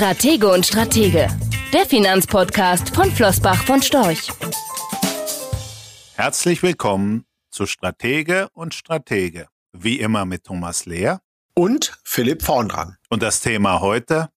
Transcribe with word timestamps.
Stratege 0.00 0.48
und 0.48 0.64
Stratege, 0.64 1.28
der 1.74 1.84
Finanzpodcast 1.84 2.88
von 2.94 3.12
Flossbach 3.12 3.62
von 3.66 3.82
Storch. 3.82 4.32
Herzlich 6.14 6.62
willkommen 6.62 7.26
zu 7.50 7.66
Stratege 7.66 8.48
und 8.54 8.72
Stratege. 8.72 9.48
Wie 9.74 10.00
immer 10.00 10.24
mit 10.24 10.44
Thomas 10.44 10.86
Lehr 10.86 11.20
und 11.52 11.98
Philipp 12.02 12.42
Vorndran. 12.42 12.96
Und 13.10 13.22
das 13.22 13.40
Thema 13.40 13.82
heute, 13.82 14.30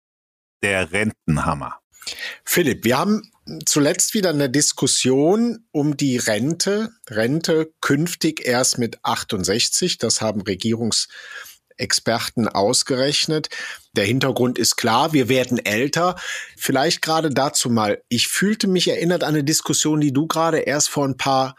der 0.63 0.91
Rentenhammer. 0.91 1.79
Philipp, 2.43 2.83
wir 2.83 2.97
haben 2.97 3.21
zuletzt 3.65 4.15
wieder 4.15 4.31
eine 4.31 4.49
Diskussion 4.49 5.65
um 5.71 5.95
die 5.95 6.17
Rente. 6.17 6.91
Rente 7.09 7.71
künftig 7.79 8.45
erst 8.45 8.79
mit 8.79 8.99
68. 9.03 9.97
Das 9.97 10.19
haben 10.19 10.41
Regierungs 10.41 11.07
Experten 11.77 12.47
ausgerechnet. 12.47 13.49
Der 13.93 14.05
Hintergrund 14.05 14.57
ist 14.57 14.75
klar, 14.75 15.13
wir 15.13 15.29
werden 15.29 15.63
älter. 15.63 16.15
Vielleicht 16.57 17.01
gerade 17.01 17.29
dazu 17.29 17.69
mal, 17.69 18.01
ich 18.09 18.27
fühlte 18.27 18.67
mich 18.67 18.87
erinnert 18.87 19.23
an 19.23 19.35
eine 19.35 19.43
Diskussion, 19.43 20.01
die 20.01 20.13
du 20.13 20.27
gerade 20.27 20.59
erst 20.59 20.89
vor 20.89 21.05
ein 21.05 21.17
paar 21.17 21.55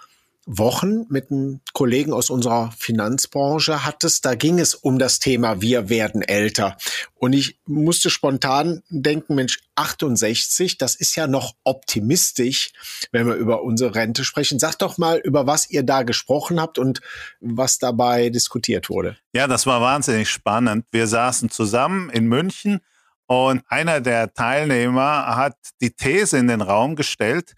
Wochen 0.46 1.06
mit 1.08 1.30
einem 1.30 1.60
Kollegen 1.72 2.12
aus 2.12 2.30
unserer 2.30 2.72
Finanzbranche 2.76 3.84
hattest. 3.84 4.24
Da 4.24 4.34
ging 4.34 4.58
es 4.58 4.74
um 4.74 4.98
das 4.98 5.18
Thema 5.18 5.60
Wir 5.60 5.88
werden 5.88 6.22
älter. 6.22 6.76
Und 7.14 7.32
ich 7.32 7.58
musste 7.66 8.10
spontan 8.10 8.82
denken, 8.90 9.34
Mensch, 9.34 9.60
68, 9.76 10.78
das 10.78 10.94
ist 10.94 11.16
ja 11.16 11.26
noch 11.26 11.54
optimistisch, 11.64 12.72
wenn 13.12 13.26
wir 13.26 13.34
über 13.34 13.62
unsere 13.62 13.94
Rente 13.94 14.24
sprechen. 14.24 14.58
Sag 14.58 14.78
doch 14.78 14.98
mal, 14.98 15.18
über 15.18 15.46
was 15.46 15.70
ihr 15.70 15.82
da 15.82 16.02
gesprochen 16.02 16.60
habt 16.60 16.78
und 16.78 17.00
was 17.40 17.78
dabei 17.78 18.30
diskutiert 18.30 18.90
wurde. 18.90 19.16
Ja, 19.32 19.46
das 19.46 19.66
war 19.66 19.80
wahnsinnig 19.80 20.28
spannend. 20.28 20.86
Wir 20.90 21.06
saßen 21.06 21.50
zusammen 21.50 22.10
in 22.10 22.26
München 22.26 22.80
und 23.26 23.62
einer 23.68 24.00
der 24.00 24.34
Teilnehmer 24.34 25.36
hat 25.36 25.56
die 25.80 25.90
These 25.90 26.36
in 26.36 26.48
den 26.48 26.60
Raum 26.60 26.94
gestellt, 26.94 27.54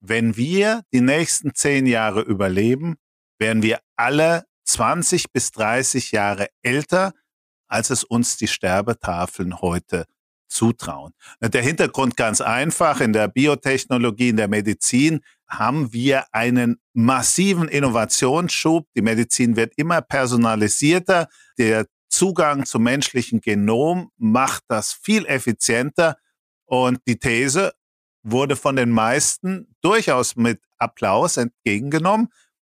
wenn 0.00 0.36
wir 0.36 0.82
die 0.92 1.00
nächsten 1.00 1.54
zehn 1.54 1.86
Jahre 1.86 2.20
überleben, 2.20 2.96
werden 3.38 3.62
wir 3.62 3.80
alle 3.96 4.44
20 4.64 5.32
bis 5.32 5.50
30 5.52 6.12
Jahre 6.12 6.48
älter, 6.62 7.12
als 7.68 7.90
es 7.90 8.04
uns 8.04 8.36
die 8.36 8.48
Sterbetafeln 8.48 9.60
heute 9.60 10.06
zutrauen. 10.48 11.12
Der 11.40 11.62
Hintergrund 11.62 12.16
ganz 12.16 12.40
einfach. 12.40 13.00
In 13.00 13.12
der 13.12 13.28
Biotechnologie, 13.28 14.30
in 14.30 14.36
der 14.36 14.48
Medizin 14.48 15.20
haben 15.48 15.92
wir 15.92 16.24
einen 16.32 16.80
massiven 16.92 17.68
Innovationsschub. 17.68 18.86
Die 18.94 19.02
Medizin 19.02 19.56
wird 19.56 19.72
immer 19.76 20.00
personalisierter. 20.02 21.28
Der 21.58 21.86
Zugang 22.08 22.64
zum 22.64 22.84
menschlichen 22.84 23.40
Genom 23.40 24.10
macht 24.16 24.62
das 24.68 24.92
viel 24.92 25.26
effizienter. 25.26 26.16
Und 26.64 27.00
die 27.06 27.18
These, 27.18 27.72
wurde 28.30 28.56
von 28.56 28.76
den 28.76 28.90
meisten 28.90 29.68
durchaus 29.80 30.36
mit 30.36 30.60
Applaus 30.78 31.36
entgegengenommen. 31.36 32.28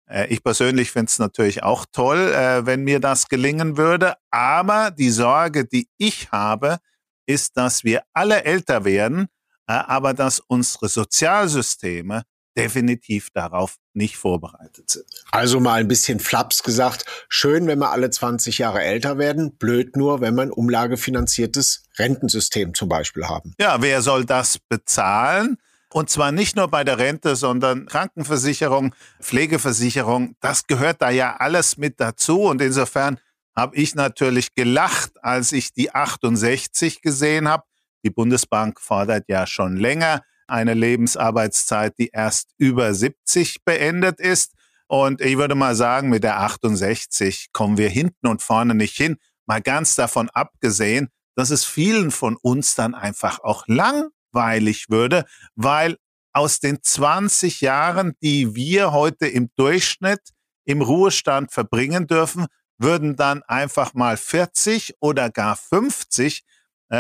Äh, 0.09 0.27
ich 0.29 0.43
persönlich 0.43 0.91
finde 0.91 1.11
es 1.11 1.19
natürlich 1.19 1.63
auch 1.63 1.87
toll, 1.91 2.19
äh, 2.19 2.67
wenn 2.67 2.85
mir 2.85 3.01
das 3.01 3.29
gelingen 3.29 3.77
würde. 3.77 4.15
Aber 4.31 4.91
die 4.91 5.11
Sorge, 5.11 5.65
die 5.65 5.89
ich 5.99 6.31
habe, 6.33 6.79
ist, 7.27 7.57
dass 7.57 7.85
wir 7.85 8.03
alle 8.13 8.45
älter 8.45 8.85
werden, 8.85 9.29
äh, 9.67 9.73
aber 9.73 10.15
dass 10.15 10.41
unsere 10.41 10.89
Sozialsysteme 10.89 12.23
definitiv 12.57 13.31
darauf 13.31 13.77
nicht 13.93 14.17
vorbereitet 14.17 14.91
sind. 14.91 15.07
Also 15.31 15.61
mal 15.61 15.81
ein 15.81 15.89
bisschen 15.89 16.21
flaps 16.21 16.63
gesagt, 16.63 17.05
schön, 17.29 17.67
wenn 17.67 17.79
wir 17.79 17.91
alle 17.91 18.11
20 18.11 18.59
Jahre 18.59 18.83
älter 18.83 19.19
werden, 19.19 19.57
blöd 19.57 19.97
nur, 19.97 20.21
wenn 20.21 20.35
wir 20.35 20.43
ein 20.43 20.51
umlagefinanziertes 20.51 21.85
Rentensystem 21.99 22.75
zum 22.75 22.89
Beispiel 22.89 23.27
haben. 23.27 23.55
Ja, 23.61 23.81
wer 23.83 24.03
soll 24.03 24.25
das 24.25 24.59
bezahlen? 24.59 25.59
Und 25.93 26.11
zwar 26.11 26.33
nicht 26.33 26.57
nur 26.57 26.69
bei 26.69 26.85
der 26.85 26.99
Rente, 26.99 27.37
sondern 27.37 27.87
Krankenversicherung, 27.87 28.95
Pflegeversicherung, 29.21 30.37
das 30.41 30.67
gehört 30.67 31.01
da 31.01 31.11
ja 31.11 31.37
alles 31.37 31.77
mit 31.77 32.01
dazu. 32.01 32.43
Und 32.43 32.61
insofern 32.61 33.19
habe 33.55 33.77
ich 33.77 33.95
natürlich 33.95 34.55
gelacht, 34.55 35.13
als 35.23 35.53
ich 35.53 35.73
die 35.73 35.95
68 35.95 37.01
gesehen 37.01 37.49
habe. 37.49 37.65
Die 38.05 38.11
Bundesbank 38.11 38.81
fordert 38.81 39.25
ja 39.29 39.47
schon 39.47 39.77
länger 39.77 40.23
eine 40.49 40.75
Lebensarbeitszeit, 40.75 41.95
die 41.99 42.11
erst 42.13 42.51
über 42.59 42.95
70 42.95 43.65
beendet 43.65 44.21
ist. 44.21 44.53
Und 44.89 45.21
ich 45.21 45.37
würde 45.37 45.55
mal 45.55 45.75
sagen, 45.75 46.09
mit 46.09 46.23
der 46.23 46.41
68 46.41 47.49
kommen 47.53 47.77
wir 47.77 47.89
hinten 47.89 48.27
und 48.27 48.43
vorne 48.43 48.75
nicht 48.75 48.97
hin. 48.97 49.17
Mal 49.47 49.61
ganz 49.61 49.95
davon 49.95 50.31
abgesehen, 50.31 51.09
dass 51.35 51.51
es 51.51 51.65
vielen 51.65 52.11
von 52.11 52.37
uns 52.37 52.75
dann 52.75 52.95
einfach 52.95 53.41
auch 53.41 53.65
langweilig 53.67 54.87
würde, 54.89 55.25
weil 55.55 55.97
aus 56.33 56.61
den 56.61 56.83
20 56.83 57.61
Jahren, 57.61 58.13
die 58.23 58.55
wir 58.55 58.93
heute 58.93 59.27
im 59.27 59.51
Durchschnitt 59.57 60.21
im 60.65 60.83
Ruhestand 60.83 61.53
verbringen 61.53 62.07
dürfen, 62.07 62.47
würden 62.79 63.17
dann 63.17 63.43
einfach 63.45 63.95
mal 63.95 64.17
40 64.17 64.97
oder 65.01 65.31
gar 65.31 65.57
50 65.57 66.41
äh, 66.41 66.56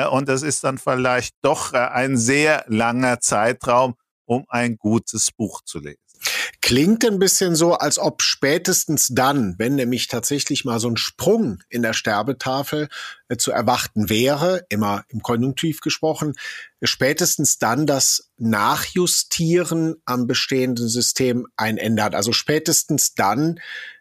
und 0.06 0.28
das 0.28 0.42
ist 0.42 0.64
dann 0.64 0.78
vielleicht 0.78 1.34
doch 1.42 1.72
äh, 1.72 1.78
ein 1.78 2.16
sehr 2.16 2.64
langer 2.68 3.20
Zeitraum, 3.20 3.94
um 4.24 4.44
ein 4.48 4.76
gutes 4.76 5.30
Buch 5.30 5.62
zu 5.62 5.78
lesen. 5.78 6.00
Klingt 6.60 7.04
ein 7.04 7.18
bisschen 7.18 7.54
so, 7.54 7.74
als 7.74 7.98
ob 7.98 8.22
spätestens 8.22 9.08
dann, 9.08 9.54
wenn 9.58 9.76
nämlich 9.76 10.08
tatsächlich 10.08 10.64
mal 10.64 10.80
so 10.80 10.88
ein 10.88 10.96
Sprung 10.96 11.62
in 11.68 11.82
der 11.82 11.92
Sterbetafel 11.92 12.88
äh, 13.28 13.36
zu 13.36 13.52
erwarten 13.52 14.08
wäre, 14.08 14.64
immer 14.68 15.04
im 15.08 15.22
Konjunktiv 15.22 15.80
gesprochen, 15.80 16.34
spätestens 16.82 17.58
dann 17.58 17.86
das 17.86 18.30
Nachjustieren 18.36 19.96
am 20.04 20.26
bestehenden 20.26 20.88
System 20.88 21.46
ein 21.56 21.78
Ende 21.78 22.02
hat. 22.02 22.14
Also 22.14 22.32
spätestens 22.32 23.14
dann 23.14 23.60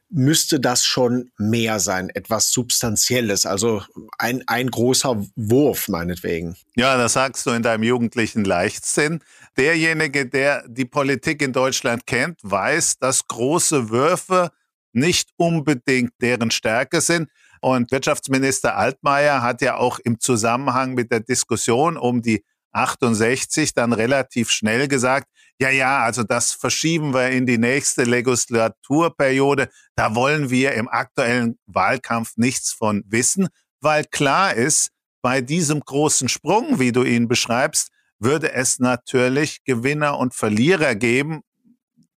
müsste 0.10 0.60
das 0.60 0.86
schon 0.86 1.32
mehr 1.38 1.80
sein, 1.80 2.10
etwas 2.10 2.52
Substanzielles, 2.52 3.46
also 3.46 3.82
ein, 4.18 4.44
ein 4.48 4.70
großer 4.70 5.26
Wurf 5.36 5.88
meinetwegen. 5.88 6.56
Ja, 6.76 6.98
das 6.98 7.14
sagst 7.14 7.46
du 7.46 7.52
in 7.52 7.64
deinem 7.64 7.84
jugendlichen 7.84 8.46
Leichtsinn. 8.46 9.22
Derjenige, 9.58 10.26
der 10.28 10.64
die 10.68 10.86
Politik 10.86 11.42
in 11.42 11.54
Deutschland 11.54 12.06
kennt, 12.06 12.40
weiß, 12.44 13.00
dass 13.00 13.28
große 13.28 13.90
Würfe 13.90 14.52
nicht 14.94 15.30
unbedingt 15.38 16.14
deren 16.22 16.52
Stärke 16.52 17.02
sind. 17.02 17.30
Und 17.62 17.92
Wirtschaftsminister 17.92 18.78
Altmaier 18.78 19.42
hat 19.42 19.62
ja 19.62 19.78
auch 19.78 20.00
im 20.00 20.20
Zusammenhang 20.20 20.94
mit 20.94 21.12
der 21.12 21.22
Diskussion 21.22 21.98
um 21.98 22.22
die 22.22 22.44
68 22.72 23.74
dann 23.74 23.94
relativ 23.94 24.52
schnell 24.52 24.88
gesagt, 24.88 25.28
ja, 25.60 25.70
ja, 25.70 26.04
also 26.04 26.24
das 26.24 26.52
verschieben 26.52 27.14
wir 27.14 27.30
in 27.30 27.46
die 27.46 27.58
nächste 27.58 28.04
Legislaturperiode. 28.04 29.70
Da 29.96 30.14
wollen 30.14 30.50
wir 30.50 30.74
im 30.74 30.90
aktuellen 30.90 31.58
Wahlkampf 31.66 32.34
nichts 32.36 32.74
von 32.74 33.04
wissen, 33.08 33.48
weil 33.80 34.04
klar 34.06 34.54
ist, 34.54 34.92
bei 35.22 35.42
diesem 35.42 35.80
großen 35.80 36.30
Sprung, 36.30 36.80
wie 36.80 36.92
du 36.92 37.04
ihn 37.04 37.28
beschreibst, 37.28 37.90
würde 38.20 38.52
es 38.52 38.80
natürlich 38.80 39.64
Gewinner 39.64 40.20
und 40.20 40.36
Verlierer 40.36 40.94
geben. 40.94 41.42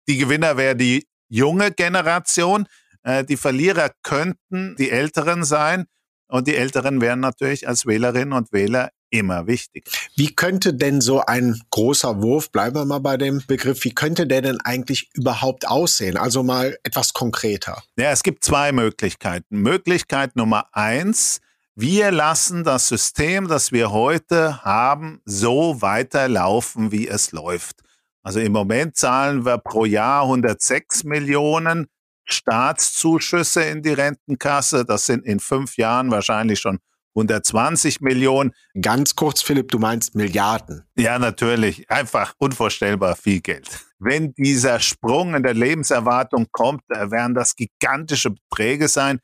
Die 0.08 0.16
Gewinner 0.16 0.56
wäre 0.56 0.74
die 0.74 1.06
junge 1.28 1.70
Generation, 1.70 2.66
äh, 3.02 3.24
die 3.24 3.36
Verlierer 3.36 3.90
könnten 4.02 4.76
die 4.76 4.90
Älteren 4.90 5.44
sein 5.44 5.86
und 6.28 6.48
die 6.48 6.56
Älteren 6.56 7.00
wären 7.00 7.20
natürlich 7.20 7.68
als 7.68 7.86
Wählerinnen 7.86 8.32
und 8.32 8.52
Wähler 8.52 8.90
immer 9.18 9.46
wichtig. 9.46 9.84
Wie 10.16 10.34
könnte 10.34 10.74
denn 10.74 11.00
so 11.00 11.20
ein 11.20 11.60
großer 11.70 12.22
Wurf, 12.22 12.50
bleiben 12.50 12.76
wir 12.76 12.84
mal 12.84 13.00
bei 13.00 13.16
dem 13.16 13.42
Begriff, 13.46 13.84
wie 13.84 13.94
könnte 13.94 14.26
der 14.26 14.42
denn 14.42 14.60
eigentlich 14.62 15.10
überhaupt 15.14 15.66
aussehen? 15.66 16.16
Also 16.16 16.42
mal 16.42 16.76
etwas 16.82 17.12
konkreter. 17.12 17.82
Ja, 17.96 18.10
es 18.10 18.22
gibt 18.22 18.44
zwei 18.44 18.72
Möglichkeiten. 18.72 19.58
Möglichkeit 19.58 20.36
Nummer 20.36 20.66
eins, 20.72 21.40
wir 21.78 22.10
lassen 22.10 22.64
das 22.64 22.88
System, 22.88 23.48
das 23.48 23.70
wir 23.70 23.92
heute 23.92 24.64
haben, 24.64 25.20
so 25.26 25.82
weiterlaufen, 25.82 26.90
wie 26.90 27.06
es 27.06 27.32
läuft. 27.32 27.82
Also 28.22 28.40
im 28.40 28.52
Moment 28.52 28.96
zahlen 28.96 29.44
wir 29.44 29.58
pro 29.58 29.84
Jahr 29.84 30.22
106 30.22 31.04
Millionen 31.04 31.86
Staatszuschüsse 32.24 33.62
in 33.62 33.82
die 33.82 33.92
Rentenkasse. 33.92 34.84
Das 34.84 35.06
sind 35.06 35.24
in 35.26 35.38
fünf 35.38 35.76
Jahren 35.76 36.10
wahrscheinlich 36.10 36.60
schon 36.60 36.78
120 37.16 38.00
Millionen. 38.02 38.52
Ganz 38.80 39.16
kurz, 39.16 39.42
Philipp, 39.42 39.70
du 39.70 39.78
meinst 39.78 40.14
Milliarden. 40.14 40.84
Ja, 40.96 41.18
natürlich. 41.18 41.90
Einfach 41.90 42.34
unvorstellbar 42.38 43.16
viel 43.16 43.40
Geld. 43.40 43.68
Wenn 43.98 44.34
dieser 44.34 44.78
Sprung 44.78 45.34
in 45.34 45.42
der 45.42 45.54
Lebenserwartung 45.54 46.46
kommt, 46.52 46.82
werden 46.88 47.34
das 47.34 47.56
gigantische 47.56 48.30
Beträge 48.30 48.88
sein. 48.88 49.20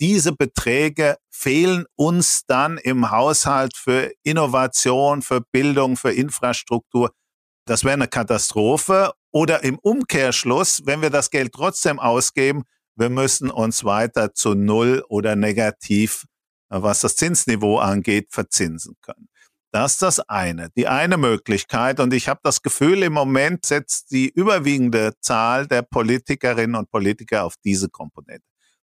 Diese 0.00 0.32
Beträge 0.32 1.16
fehlen 1.30 1.86
uns 1.94 2.42
dann 2.46 2.76
im 2.78 3.10
Haushalt 3.10 3.76
für 3.76 4.12
Innovation, 4.24 5.22
für 5.22 5.40
Bildung, 5.52 5.96
für 5.96 6.12
Infrastruktur. 6.12 7.12
Das 7.64 7.84
wäre 7.84 7.94
eine 7.94 8.08
Katastrophe. 8.08 9.12
Oder 9.30 9.64
im 9.64 9.78
Umkehrschluss, 9.78 10.82
wenn 10.84 11.02
wir 11.02 11.10
das 11.10 11.30
Geld 11.30 11.52
trotzdem 11.52 11.98
ausgeben, 11.98 12.64
wir 12.96 13.10
müssen 13.10 13.50
uns 13.50 13.84
weiter 13.84 14.32
zu 14.32 14.54
Null 14.54 15.04
oder 15.08 15.36
negativ 15.36 16.24
was 16.68 17.00
das 17.00 17.16
Zinsniveau 17.16 17.78
angeht, 17.78 18.28
verzinsen 18.30 18.96
können. 19.02 19.28
Das 19.72 19.92
ist 19.92 20.02
das 20.02 20.20
eine, 20.20 20.70
die 20.76 20.88
eine 20.88 21.16
Möglichkeit. 21.16 22.00
Und 22.00 22.14
ich 22.14 22.28
habe 22.28 22.40
das 22.42 22.62
Gefühl, 22.62 23.02
im 23.02 23.12
Moment 23.12 23.66
setzt 23.66 24.10
die 24.10 24.28
überwiegende 24.28 25.12
Zahl 25.20 25.66
der 25.66 25.82
Politikerinnen 25.82 26.76
und 26.76 26.90
Politiker 26.90 27.44
auf 27.44 27.56
diese 27.64 27.88
Komponente. 27.88 28.46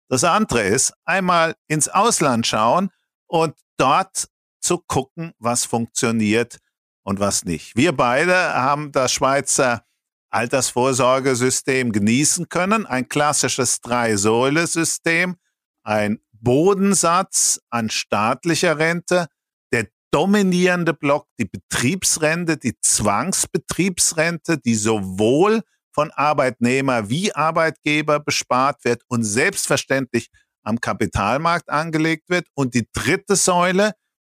Das 0.08 0.24
andere 0.24 0.62
ist, 0.62 0.94
einmal 1.04 1.54
ins 1.66 1.88
Ausland 1.88 2.46
schauen 2.46 2.90
und 3.26 3.54
dort 3.76 4.28
zu 4.60 4.78
gucken, 4.78 5.32
was 5.38 5.66
funktioniert 5.66 6.58
und 7.02 7.20
was 7.20 7.44
nicht. 7.44 7.76
Wir 7.76 7.92
beide 7.92 8.34
haben 8.34 8.90
das 8.92 9.12
Schweizer 9.12 9.84
Altersvorsorgesystem 10.30 11.92
genießen 11.92 12.48
können, 12.48 12.86
ein 12.86 13.08
klassisches 13.08 13.80
Drei-Säule-System, 13.80 15.36
ein 15.82 16.20
Bodensatz 16.40 17.60
an 17.70 17.90
staatlicher 17.90 18.78
Rente, 18.78 19.26
der 19.72 19.88
dominierende 20.10 20.94
Block 20.94 21.26
die 21.38 21.44
Betriebsrente, 21.44 22.56
die 22.56 22.78
Zwangsbetriebsrente, 22.80 24.58
die 24.58 24.74
sowohl 24.74 25.62
von 25.92 26.10
Arbeitnehmer 26.12 27.10
wie 27.10 27.34
Arbeitgeber 27.34 28.20
bespart 28.20 28.84
wird 28.84 29.02
und 29.08 29.24
selbstverständlich 29.24 30.28
am 30.62 30.80
Kapitalmarkt 30.80 31.68
angelegt 31.70 32.28
wird. 32.28 32.46
Und 32.54 32.74
die 32.74 32.88
dritte 32.92 33.36
Säule, 33.36 33.92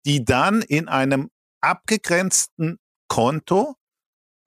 die 0.06 0.24
dann 0.24 0.62
in 0.62 0.88
einem 0.88 1.28
abgegrenzten 1.60 2.78
Konto, 3.08 3.76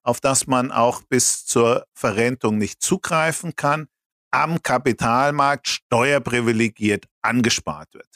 auf 0.03 0.19
das 0.19 0.47
man 0.47 0.71
auch 0.71 1.03
bis 1.03 1.45
zur 1.45 1.85
Verrentung 1.93 2.57
nicht 2.57 2.81
zugreifen 2.81 3.55
kann, 3.55 3.87
am 4.31 4.63
Kapitalmarkt 4.63 5.67
steuerprivilegiert 5.67 7.05
angespart 7.23 7.93
wird. 7.93 8.07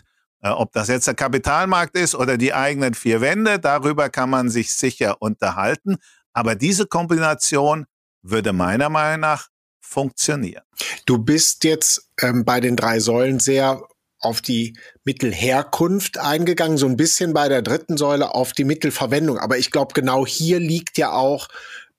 Äh, 0.41 0.49
ob 0.49 0.71
das 0.73 0.87
jetzt 0.87 1.07
der 1.07 1.15
Kapitalmarkt 1.15 1.95
ist 1.97 2.15
oder 2.15 2.37
die 2.37 2.53
eigenen 2.53 2.93
vier 2.93 3.21
Wände, 3.21 3.59
darüber 3.59 4.09
kann 4.09 4.29
man 4.29 4.49
sich 4.49 4.73
sicher 4.73 5.21
unterhalten. 5.21 5.97
Aber 6.33 6.55
diese 6.55 6.85
Kombination 6.85 7.85
würde 8.21 8.53
meiner 8.53 8.89
Meinung 8.89 9.21
nach 9.21 9.47
funktionieren. 9.81 10.63
Du 11.05 11.17
bist 11.17 11.63
jetzt 11.63 12.09
ähm, 12.21 12.45
bei 12.45 12.59
den 12.59 12.75
drei 12.75 12.99
Säulen 12.99 13.39
sehr 13.39 13.81
auf 14.19 14.41
die 14.41 14.77
Mittelherkunft 15.03 16.17
eingegangen, 16.17 16.77
so 16.77 16.87
ein 16.87 16.97
bisschen 16.97 17.33
bei 17.33 17.47
der 17.49 17.61
dritten 17.61 17.97
Säule 17.97 18.33
auf 18.33 18.51
die 18.51 18.63
Mittelverwendung. 18.63 19.37
Aber 19.37 19.57
ich 19.57 19.71
glaube, 19.71 19.93
genau 19.93 20.25
hier 20.25 20.59
liegt 20.59 20.97
ja 20.97 21.11
auch 21.11 21.47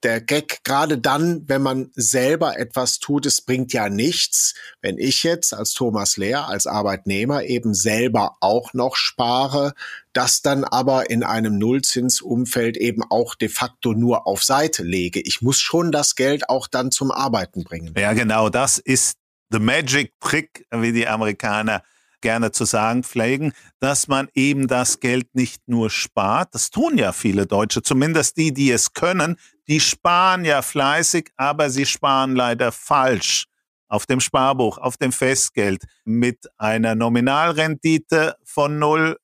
der 0.02 0.20
Gag, 0.20 0.62
gerade 0.64 0.98
dann, 0.98 1.48
wenn 1.48 1.62
man 1.62 1.90
selber 1.94 2.58
etwas 2.58 2.98
tut, 2.98 3.26
es 3.26 3.40
bringt 3.40 3.72
ja 3.72 3.88
nichts, 3.88 4.54
wenn 4.80 4.98
ich 4.98 5.22
jetzt 5.22 5.52
als 5.52 5.72
Thomas 5.72 6.16
Lehr, 6.16 6.48
als 6.48 6.66
Arbeitnehmer 6.66 7.44
eben 7.44 7.74
selber 7.74 8.36
auch 8.40 8.72
noch 8.74 8.96
spare, 8.96 9.74
das 10.12 10.40
dann 10.42 10.64
aber 10.64 11.10
in 11.10 11.24
einem 11.24 11.58
Nullzinsumfeld 11.58 12.76
eben 12.76 13.02
auch 13.02 13.34
de 13.34 13.48
facto 13.48 13.92
nur 13.92 14.26
auf 14.26 14.44
Seite 14.44 14.84
lege. 14.84 15.20
Ich 15.20 15.42
muss 15.42 15.58
schon 15.60 15.90
das 15.90 16.14
Geld 16.14 16.48
auch 16.48 16.68
dann 16.68 16.90
zum 16.90 17.10
Arbeiten 17.10 17.64
bringen. 17.64 17.92
Ja, 17.96 18.12
genau, 18.12 18.48
das 18.48 18.78
ist 18.78 19.18
the 19.50 19.58
magic 19.58 20.12
trick, 20.20 20.66
wie 20.70 20.92
die 20.92 21.08
Amerikaner 21.08 21.82
gerne 22.20 22.52
zu 22.52 22.64
sagen 22.64 23.04
pflegen, 23.04 23.52
dass 23.80 24.08
man 24.08 24.28
eben 24.34 24.66
das 24.66 25.00
Geld 25.00 25.34
nicht 25.34 25.68
nur 25.68 25.90
spart, 25.90 26.54
das 26.54 26.70
tun 26.70 26.98
ja 26.98 27.12
viele 27.12 27.46
Deutsche, 27.46 27.82
zumindest 27.82 28.36
die, 28.36 28.52
die 28.52 28.70
es 28.70 28.92
können, 28.92 29.36
die 29.68 29.80
sparen 29.80 30.44
ja 30.44 30.62
fleißig, 30.62 31.30
aber 31.36 31.70
sie 31.70 31.86
sparen 31.86 32.34
leider 32.34 32.72
falsch 32.72 33.44
auf 33.88 34.06
dem 34.06 34.20
Sparbuch, 34.20 34.78
auf 34.78 34.96
dem 34.96 35.12
Festgeld 35.12 35.84
mit 36.04 36.46
einer 36.58 36.94
Nominalrendite 36.94 38.36
von 38.44 38.78
null, 38.78 39.18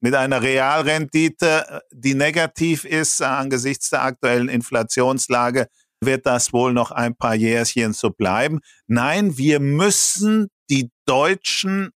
mit 0.00 0.14
einer 0.14 0.42
Realrendite, 0.42 1.82
die 1.92 2.14
negativ 2.14 2.84
ist 2.84 3.20
angesichts 3.20 3.90
der 3.90 4.04
aktuellen 4.04 4.48
Inflationslage, 4.48 5.68
wird 6.00 6.26
das 6.26 6.52
wohl 6.52 6.72
noch 6.72 6.90
ein 6.90 7.16
paar 7.16 7.34
Jährchen 7.34 7.92
so 7.92 8.10
bleiben. 8.10 8.60
Nein, 8.86 9.36
wir 9.36 9.58
müssen 9.58 10.48
die 10.70 10.90
Deutschen 11.06 11.90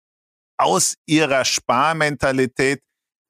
aus 0.59 0.97
ihrer 1.07 1.45
Sparmentalität 1.45 2.83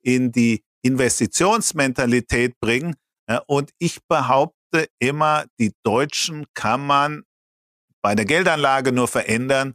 in 0.03 0.33
die 0.33 0.65
Investitionsmentalität 0.83 2.59
bringen. 2.61 2.95
Und 3.41 3.71
ich 3.79 4.03
behaupte 4.07 4.89
immer, 4.99 5.45
die 5.59 5.75
Deutschen 5.83 6.47
kann 6.55 6.87
man 6.87 7.25
bei 8.03 8.15
der 8.15 8.25
Geldanlage 8.25 8.93
nur 8.93 9.09
verändern 9.09 9.75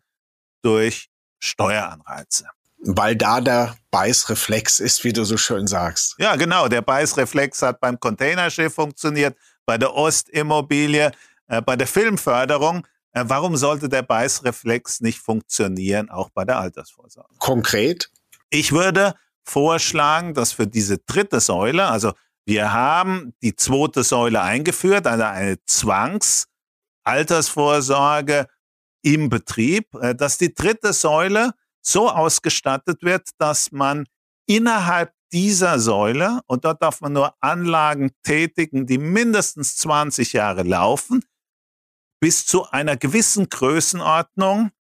durch 0.62 1.10
Steueranreize. 1.40 2.48
Weil 2.80 3.16
da 3.16 3.42
der 3.42 3.76
Beißreflex 3.90 4.80
ist, 4.80 5.04
wie 5.04 5.14
du 5.14 5.24
so 5.24 5.38
schön 5.38 5.66
sagst. 5.68 6.16
Ja, 6.20 6.36
genau. 6.36 6.68
Der 6.68 6.82
Beißreflex 6.82 7.62
hat 7.62 7.80
beim 7.80 8.00
Containerschiff 8.00 8.74
funktioniert, 8.74 9.36
bei 9.66 9.78
der 9.78 9.94
Ostimmobilie, 9.96 11.12
äh, 11.48 11.62
bei 11.62 11.76
der 11.76 11.88
Filmförderung. 11.88 12.86
Äh, 13.14 13.24
warum 13.28 13.58
sollte 13.58 13.90
der 13.90 14.04
Beißreflex 14.04 15.02
nicht 15.02 15.20
funktionieren, 15.20 16.10
auch 16.10 16.30
bei 16.30 16.46
der 16.46 16.60
Altersvorsorge? 16.60 17.36
Konkret? 17.40 18.12
Ich 18.50 18.72
würde 18.72 19.16
vorschlagen, 19.44 20.34
dass 20.34 20.52
für 20.52 20.68
diese 20.68 21.00
dritte 21.00 21.40
Säule, 21.40 21.88
also 21.88 22.14
wir 22.48 22.72
haben 22.72 23.34
die 23.42 23.58
zweite 23.58 24.04
Säule 24.04 24.42
eingeführt, 24.42 25.06
also 25.06 25.26
eine 25.26 25.58
Zwangsaltersvorsorge 25.66 28.48
im 29.04 29.30
Betrieb, 29.30 29.94
äh, 29.96 30.16
dass 30.16 30.38
die 30.38 30.54
dritte 30.54 30.94
Säule 30.94 31.52
so 31.82 32.10
ausgestattet 32.10 33.04
wird, 33.04 33.32
dass 33.38 33.74
man 33.74 34.06
innerhalb 34.48 35.12
dieser 35.34 35.78
Säule, 35.78 36.40
und 36.48 36.64
dort 36.64 36.82
darf 36.82 37.02
man 37.02 37.12
nur 37.12 37.36
Anlagen 37.42 38.12
tätigen, 38.24 38.88
die 38.88 38.98
mindestens 38.98 39.76
20 39.76 40.32
Jahre 40.32 40.64
laufen, 40.64 41.26
bis 42.22 42.46
zu 42.46 42.66
einer 42.70 42.96
gewissen 42.96 43.50
Größenordnung 43.50 44.72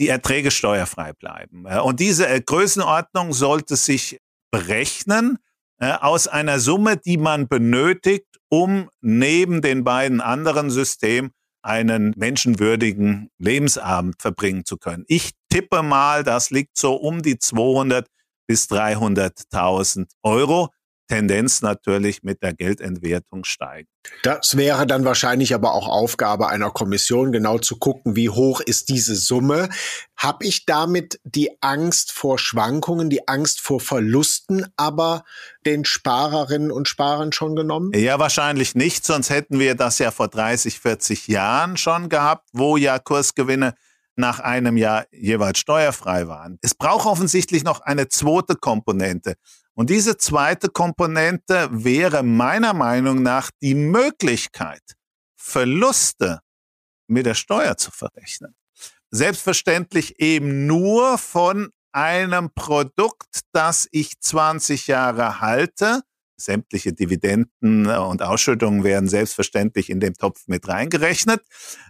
die 0.00 0.08
Erträge 0.08 0.50
steuerfrei 0.50 1.12
bleiben. 1.12 1.66
Und 1.66 2.00
diese 2.00 2.26
äh, 2.26 2.40
Größenordnung 2.40 3.34
sollte 3.34 3.76
sich 3.76 4.18
berechnen 4.50 5.38
äh, 5.78 5.92
aus 5.92 6.28
einer 6.28 6.60
Summe, 6.60 6.96
die 6.96 7.16
man 7.16 7.48
benötigt, 7.48 8.26
um 8.48 8.88
neben 9.00 9.62
den 9.62 9.84
beiden 9.84 10.20
anderen 10.20 10.70
Systemen 10.70 11.30
einen 11.62 12.14
menschenwürdigen 12.16 13.30
Lebensabend 13.38 14.20
verbringen 14.20 14.64
zu 14.64 14.76
können. 14.76 15.04
Ich 15.08 15.32
tippe 15.50 15.82
mal, 15.82 16.24
das 16.24 16.50
liegt 16.50 16.76
so 16.76 16.94
um 16.94 17.22
die 17.22 17.38
200 17.38 18.06
bis 18.46 18.66
300.000 18.66 20.06
Euro. 20.22 20.70
Tendenz 21.08 21.62
natürlich 21.62 22.22
mit 22.22 22.42
der 22.42 22.54
Geldentwertung 22.54 23.44
steigen. 23.44 23.88
Das 24.22 24.56
wäre 24.56 24.86
dann 24.86 25.04
wahrscheinlich 25.04 25.54
aber 25.54 25.72
auch 25.72 25.88
Aufgabe 25.88 26.48
einer 26.48 26.70
Kommission, 26.70 27.32
genau 27.32 27.58
zu 27.58 27.78
gucken, 27.78 28.16
wie 28.16 28.30
hoch 28.30 28.60
ist 28.60 28.88
diese 28.88 29.16
Summe. 29.16 29.68
Habe 30.16 30.46
ich 30.46 30.66
damit 30.66 31.20
die 31.24 31.50
Angst 31.60 32.12
vor 32.12 32.38
Schwankungen, 32.38 33.10
die 33.10 33.26
Angst 33.26 33.60
vor 33.60 33.80
Verlusten 33.80 34.66
aber 34.76 35.24
den 35.66 35.84
Sparerinnen 35.84 36.70
und 36.70 36.88
Sparern 36.88 37.32
schon 37.32 37.56
genommen? 37.56 37.92
Ja, 37.94 38.18
wahrscheinlich 38.18 38.74
nicht, 38.74 39.04
sonst 39.04 39.30
hätten 39.30 39.58
wir 39.58 39.74
das 39.74 39.98
ja 39.98 40.10
vor 40.10 40.28
30, 40.28 40.78
40 40.78 41.28
Jahren 41.28 41.76
schon 41.76 42.08
gehabt, 42.08 42.48
wo 42.52 42.76
ja 42.76 42.98
Kursgewinne 42.98 43.74
nach 44.18 44.40
einem 44.40 44.76
Jahr 44.76 45.06
jeweils 45.12 45.60
steuerfrei 45.60 46.26
waren. 46.26 46.58
Es 46.60 46.74
braucht 46.74 47.06
offensichtlich 47.06 47.62
noch 47.62 47.80
eine 47.80 48.08
zweite 48.08 48.56
Komponente. 48.56 49.36
Und 49.78 49.90
diese 49.90 50.16
zweite 50.16 50.70
Komponente 50.70 51.68
wäre 51.70 52.24
meiner 52.24 52.74
Meinung 52.74 53.22
nach 53.22 53.52
die 53.62 53.76
Möglichkeit, 53.76 54.82
Verluste 55.36 56.40
mit 57.06 57.26
der 57.26 57.34
Steuer 57.34 57.76
zu 57.76 57.92
verrechnen. 57.92 58.56
Selbstverständlich 59.12 60.18
eben 60.18 60.66
nur 60.66 61.16
von 61.16 61.68
einem 61.92 62.50
Produkt, 62.56 63.42
das 63.52 63.86
ich 63.92 64.18
20 64.18 64.88
Jahre 64.88 65.40
halte. 65.40 66.02
Sämtliche 66.36 66.92
Dividenden 66.92 67.86
und 67.86 68.20
Ausschüttungen 68.20 68.82
werden 68.82 69.08
selbstverständlich 69.08 69.90
in 69.90 70.00
dem 70.00 70.14
Topf 70.14 70.42
mit 70.48 70.66
reingerechnet. 70.66 71.40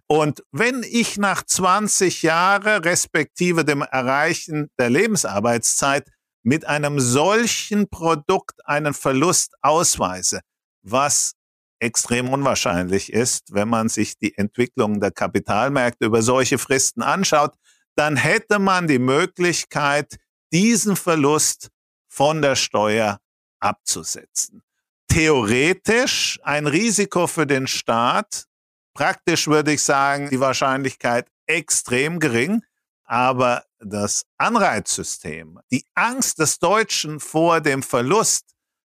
Und 0.07 0.45
wenn 0.52 0.83
ich 0.83 1.16
nach 1.16 1.42
20 1.42 2.21
Jahren 2.21 2.83
respektive 2.83 3.64
dem 3.64 3.80
Erreichen 3.80 4.68
der 4.78 4.90
Lebensarbeitszeit 4.90 6.07
mit 6.42 6.66
einem 6.66 7.00
solchen 7.00 7.88
Produkt 7.88 8.66
einen 8.66 8.95
Verlust 8.95 9.54
ausweise, 9.62 10.40
was 10.83 11.35
extrem 11.80 12.28
unwahrscheinlich 12.28 13.12
ist, 13.12 13.52
wenn 13.54 13.68
man 13.68 13.88
sich 13.88 14.18
die 14.18 14.37
Entwicklung 14.37 15.00
der 15.00 15.11
Kapitalmärkte 15.11 16.07
über 16.07 16.23
solche 16.23 16.59
Fristen 16.59 17.02
anschaut, 17.02 17.54
dann 17.95 18.16
hätte 18.16 18.59
man 18.59 18.87
die 18.87 18.99
Möglichkeit, 18.99 20.16
diesen 20.52 20.97
Verlust 20.97 21.68
von 22.09 22.42
der 22.42 22.57
Steuer 22.57 23.18
abzusetzen. 23.61 24.62
Theoretisch 25.09 26.38
ein 26.42 26.66
Risiko 26.66 27.26
für 27.26 27.47
den 27.47 27.66
Staat, 27.66 28.45
praktisch 28.95 29.47
würde 29.47 29.73
ich 29.73 29.83
sagen, 29.83 30.28
die 30.30 30.40
Wahrscheinlichkeit 30.40 31.28
extrem 31.47 32.18
gering, 32.18 32.62
aber 33.08 33.64
das 33.80 34.26
Anreizsystem, 34.36 35.58
die 35.72 35.84
Angst 35.94 36.38
des 36.38 36.58
Deutschen 36.58 37.20
vor 37.20 37.60
dem 37.60 37.82
Verlust 37.82 38.44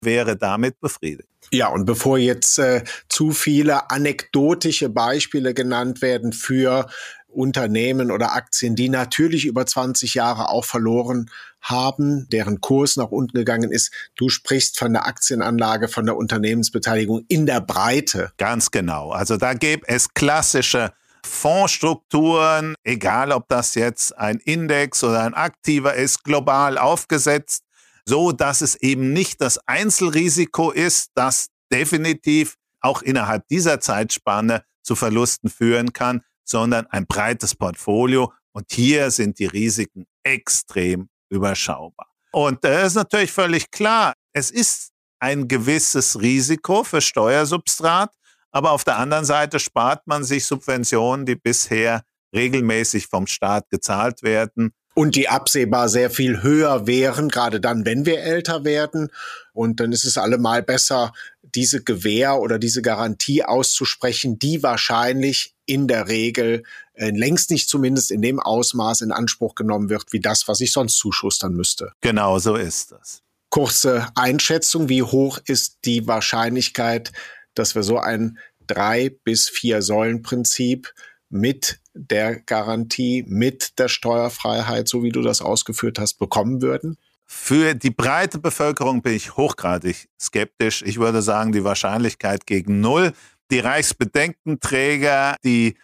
wäre 0.02 0.36
damit 0.36 0.80
befriedigt. 0.80 1.28
Ja, 1.52 1.68
und 1.68 1.84
bevor 1.84 2.18
jetzt 2.18 2.58
äh, 2.58 2.84
zu 3.08 3.32
viele 3.32 3.90
anekdotische 3.90 4.88
Beispiele 4.88 5.54
genannt 5.54 6.02
werden 6.02 6.32
für 6.32 6.88
Unternehmen 7.28 8.10
oder 8.10 8.34
Aktien, 8.34 8.74
die 8.74 8.88
natürlich 8.88 9.46
über 9.46 9.64
20 9.64 10.14
Jahre 10.14 10.48
auch 10.48 10.64
verloren 10.64 11.30
haben, 11.60 12.28
deren 12.30 12.60
Kurs 12.60 12.96
nach 12.96 13.10
unten 13.10 13.36
gegangen 13.36 13.70
ist. 13.70 13.92
Du 14.16 14.28
sprichst 14.28 14.78
von 14.78 14.92
der 14.92 15.06
Aktienanlage, 15.06 15.88
von 15.88 16.06
der 16.06 16.16
Unternehmensbeteiligung 16.16 17.24
in 17.28 17.46
der 17.46 17.60
Breite. 17.60 18.32
Ganz 18.38 18.70
genau. 18.70 19.10
Also 19.10 19.36
da 19.36 19.54
gäbe 19.54 19.86
es 19.86 20.12
klassische 20.14 20.92
Fondsstrukturen, 21.24 22.74
egal 22.84 23.32
ob 23.32 23.48
das 23.48 23.74
jetzt 23.74 24.16
ein 24.16 24.38
Index 24.38 25.02
oder 25.04 25.22
ein 25.22 25.34
aktiver 25.34 25.94
ist, 25.94 26.24
global 26.24 26.78
aufgesetzt, 26.78 27.64
so 28.04 28.32
dass 28.32 28.60
es 28.60 28.76
eben 28.76 29.12
nicht 29.12 29.40
das 29.40 29.58
Einzelrisiko 29.66 30.70
ist, 30.70 31.10
das 31.14 31.48
definitiv 31.72 32.56
auch 32.80 33.02
innerhalb 33.02 33.46
dieser 33.48 33.80
Zeitspanne 33.80 34.64
zu 34.82 34.96
Verlusten 34.96 35.50
führen 35.50 35.92
kann, 35.92 36.22
sondern 36.44 36.86
ein 36.86 37.06
breites 37.06 37.54
Portfolio. 37.54 38.32
Und 38.52 38.66
hier 38.72 39.10
sind 39.10 39.38
die 39.38 39.46
Risiken 39.46 40.06
extrem 40.24 41.08
überschaubar. 41.28 42.08
Und 42.32 42.64
das 42.64 42.88
ist 42.88 42.94
natürlich 42.94 43.32
völlig 43.32 43.70
klar. 43.70 44.14
Es 44.32 44.50
ist 44.50 44.90
ein 45.20 45.48
gewisses 45.48 46.20
Risiko 46.20 46.82
für 46.82 47.00
Steuersubstrat, 47.00 48.12
aber 48.50 48.72
auf 48.72 48.84
der 48.84 48.98
anderen 48.98 49.24
Seite 49.24 49.58
spart 49.58 50.06
man 50.06 50.24
sich 50.24 50.46
Subventionen, 50.46 51.26
die 51.26 51.36
bisher 51.36 52.02
regelmäßig 52.34 53.06
vom 53.06 53.26
Staat 53.26 53.70
gezahlt 53.70 54.22
werden. 54.22 54.72
Und 54.94 55.14
die 55.14 55.28
absehbar 55.28 55.88
sehr 55.88 56.10
viel 56.10 56.42
höher 56.42 56.86
wären, 56.86 57.28
gerade 57.28 57.60
dann, 57.60 57.84
wenn 57.84 58.06
wir 58.06 58.20
älter 58.20 58.64
werden. 58.64 59.08
Und 59.52 59.80
dann 59.80 59.92
ist 59.92 60.04
es 60.04 60.18
allemal 60.18 60.62
besser, 60.62 61.12
diese 61.54 61.82
Gewähr 61.82 62.38
oder 62.38 62.58
diese 62.58 62.82
Garantie 62.82 63.44
auszusprechen, 63.44 64.38
die 64.38 64.62
wahrscheinlich 64.62 65.54
in 65.64 65.86
der 65.86 66.08
Regel 66.08 66.64
äh, 66.94 67.10
längst 67.10 67.50
nicht 67.50 67.68
zumindest 67.68 68.10
in 68.10 68.20
dem 68.20 68.40
Ausmaß 68.40 69.02
in 69.02 69.12
Anspruch 69.12 69.54
genommen 69.54 69.88
wird, 69.90 70.12
wie 70.12 70.20
das, 70.20 70.48
was 70.48 70.60
ich 70.60 70.72
sonst 70.72 70.96
zuschustern 70.98 71.54
müsste. 71.54 71.92
Genau 72.00 72.38
so 72.38 72.56
ist 72.56 72.92
das. 72.92 73.22
Kurze 73.48 74.08
Einschätzung, 74.14 74.88
wie 74.88 75.02
hoch 75.02 75.38
ist 75.44 75.78
die 75.84 76.06
Wahrscheinlichkeit, 76.06 77.12
dass 77.54 77.74
wir 77.74 77.82
so 77.82 77.98
ein 77.98 78.38
drei 78.66 79.10
bis 79.24 79.48
vier 79.48 79.80
Säulen-Prinzip 79.82 80.92
mit 81.28 81.80
der 81.94 82.40
Garantie, 82.40 83.24
mit 83.26 83.78
der 83.78 83.88
Steuerfreiheit, 83.88 84.88
so 84.88 85.02
wie 85.02 85.12
du 85.12 85.20
das 85.22 85.42
ausgeführt 85.42 85.98
hast, 85.98 86.14
bekommen 86.14 86.62
würden? 86.62 86.96
Für 87.26 87.74
die 87.74 87.90
breite 87.90 88.38
Bevölkerung 88.38 89.02
bin 89.02 89.12
ich 89.14 89.36
hochgradig 89.36 90.08
skeptisch. 90.20 90.82
Ich 90.82 90.98
würde 90.98 91.22
sagen, 91.22 91.52
die 91.52 91.62
Wahrscheinlichkeit 91.62 92.44
gegen 92.46 92.80
Null. 92.80 93.12
Die 93.52 93.60
Reichsbedenkenträger, 93.60 95.36
die 95.44 95.76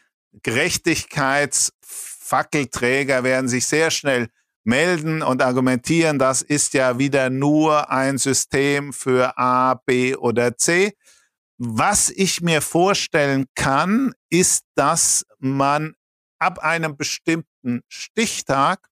Gerechtigkeitsfackelträger 0.42 3.22
werden 3.24 3.48
sich 3.48 3.66
sehr 3.66 3.92
schnell 3.92 4.28
melden 4.64 5.22
und 5.22 5.42
argumentieren, 5.42 6.18
das 6.18 6.42
ist 6.42 6.74
ja 6.74 6.98
wieder 6.98 7.30
nur 7.30 7.88
ein 7.90 8.18
System 8.18 8.92
für 8.92 9.38
A, 9.38 9.80
B 9.86 10.16
oder 10.16 10.56
C. 10.56 10.96
Was 11.58 12.10
ich 12.10 12.42
mir 12.42 12.60
vorstellen 12.60 13.46
kann, 13.54 14.12
ist, 14.28 14.64
dass 14.74 15.24
man 15.38 15.94
ab 16.38 16.58
einem 16.58 16.96
bestimmten 16.96 17.80
Stichtag, 17.88 18.88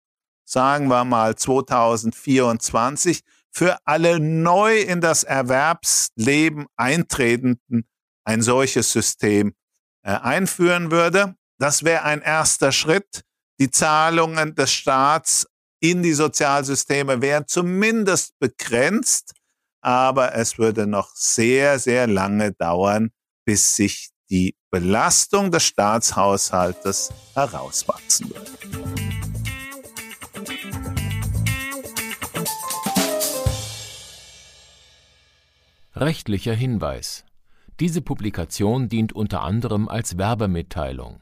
sagen 0.45 0.87
wir 0.87 1.03
mal 1.03 1.35
2024, 1.35 3.21
für 3.51 3.77
alle 3.85 4.19
neu 4.19 4.79
in 4.79 5.01
das 5.01 5.23
Erwerbsleben 5.23 6.67
eintretenden 6.77 7.85
ein 8.23 8.41
solches 8.41 8.91
System 8.91 9.53
äh, 10.03 10.11
einführen 10.11 10.89
würde. 10.89 11.35
Das 11.59 11.83
wäre 11.83 12.03
ein 12.03 12.21
erster 12.21 12.71
Schritt. 12.71 13.23
Die 13.59 13.69
Zahlungen 13.69 14.55
des 14.55 14.71
Staats 14.71 15.47
in 15.81 16.01
die 16.01 16.13
Sozialsysteme 16.13 17.21
wären 17.21 17.45
zumindest 17.45 18.39
begrenzt 18.39 19.33
aber 19.83 20.33
es 20.33 20.57
würde 20.57 20.87
noch 20.87 21.09
sehr, 21.13 21.77
sehr 21.77 22.07
lange 22.07 22.53
dauern, 22.53 23.11
bis 23.45 23.75
sich 23.75 24.09
die 24.29 24.55
Belastung 24.71 25.51
des 25.51 25.63
Staatshaushaltes 25.65 27.11
herauswachsen 27.35 28.29
würde. 28.29 28.51
Rechtlicher 35.95 36.53
Hinweis. 36.53 37.25
Diese 37.79 38.01
Publikation 38.01 38.87
dient 38.89 39.13
unter 39.13 39.41
anderem 39.41 39.89
als 39.89 40.17
Werbemitteilung. 40.17 41.21